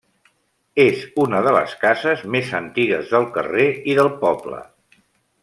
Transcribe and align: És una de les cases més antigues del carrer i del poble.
És 0.85 1.03
una 1.23 1.41
de 1.47 1.53
les 1.55 1.75
cases 1.83 2.23
més 2.37 2.49
antigues 2.61 3.13
del 3.13 3.29
carrer 3.37 3.67
i 3.93 3.97
del 4.01 4.11
poble. 4.25 4.65